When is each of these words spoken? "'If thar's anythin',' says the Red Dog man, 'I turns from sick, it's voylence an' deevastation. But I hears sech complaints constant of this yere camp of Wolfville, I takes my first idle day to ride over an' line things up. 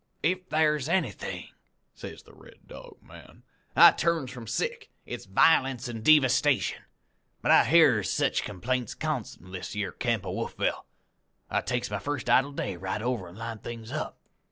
"'If 0.23 0.47
thar's 0.49 0.89
anythin',' 0.89 1.49
says 1.93 2.23
the 2.23 2.33
Red 2.33 2.61
Dog 2.65 2.97
man, 3.03 3.43
'I 3.75 3.91
turns 3.91 4.31
from 4.31 4.47
sick, 4.47 4.89
it's 5.05 5.25
voylence 5.27 5.87
an' 5.87 6.01
deevastation. 6.01 6.81
But 7.43 7.51
I 7.51 7.65
hears 7.65 8.09
sech 8.09 8.37
complaints 8.37 8.95
constant 8.95 9.45
of 9.45 9.51
this 9.51 9.75
yere 9.75 9.91
camp 9.91 10.25
of 10.25 10.33
Wolfville, 10.33 10.87
I 11.51 11.61
takes 11.61 11.91
my 11.91 11.99
first 11.99 12.31
idle 12.31 12.51
day 12.51 12.73
to 12.73 12.79
ride 12.79 13.03
over 13.03 13.27
an' 13.27 13.35
line 13.35 13.59
things 13.59 13.91
up. 13.91 14.17